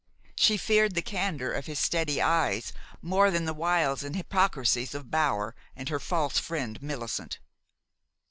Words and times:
She 0.35 0.57
feared 0.57 0.95
the 0.95 1.03
candor 1.03 1.51
of 1.53 1.67
his 1.67 1.77
steady 1.77 2.19
eyes 2.19 2.73
more 3.03 3.29
than 3.29 3.45
the 3.45 3.53
wiles 3.53 4.03
and 4.03 4.15
hypocrisies 4.15 4.95
of 4.95 5.11
Bower 5.11 5.53
and 5.75 5.89
her 5.89 5.99
false 5.99 6.39
friend, 6.39 6.81
Millicent. 6.81 7.37